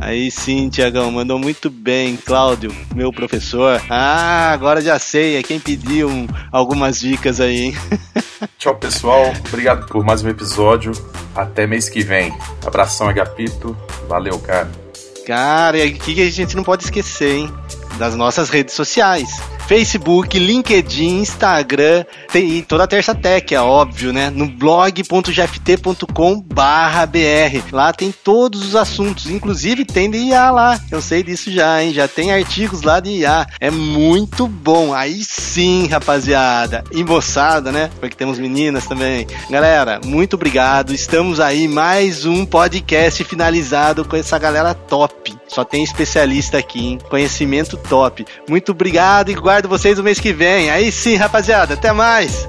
[0.01, 3.79] Aí sim, Tiagão, mandou muito bem, Cláudio, meu professor.
[3.87, 7.77] Ah, agora já sei, é quem pediu um, algumas dicas aí, hein?
[8.57, 9.31] Tchau, pessoal.
[9.47, 10.91] Obrigado por mais um episódio.
[11.35, 12.35] Até mês que vem.
[12.65, 13.77] Abração, Agapito.
[14.09, 14.71] Valeu, cara.
[15.27, 17.53] Cara, e aqui a gente não pode esquecer, hein?
[17.99, 19.39] Das nossas redes sociais.
[19.71, 22.03] Facebook, LinkedIn, Instagram
[22.35, 24.29] e toda a Terça Tech, é óbvio, né?
[24.29, 27.71] No blog.gft.com br.
[27.71, 30.77] Lá tem todos os assuntos, inclusive tem de IA lá.
[30.91, 31.93] Eu sei disso já, hein?
[31.93, 33.47] Já tem artigos lá de IA.
[33.61, 34.93] É muito bom.
[34.93, 36.83] Aí sim, rapaziada.
[36.91, 37.89] E moçada, né?
[37.97, 39.25] Porque temos meninas também.
[39.49, 40.93] Galera, muito obrigado.
[40.93, 45.40] Estamos aí mais um podcast finalizado com essa galera top.
[45.51, 46.99] Só tem especialista aqui, hein?
[47.09, 48.25] Conhecimento top.
[48.47, 50.69] Muito obrigado e guardo vocês o mês que vem.
[50.71, 51.73] Aí sim, rapaziada.
[51.73, 52.47] Até mais.